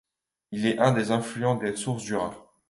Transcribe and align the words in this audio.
Il 0.51 0.65
est 0.65 0.79
un 0.79 0.93
des 0.93 1.11
affluents 1.11 1.53
des 1.53 1.75
sources 1.75 2.01
du 2.05 2.15
Rhin. 2.15 2.33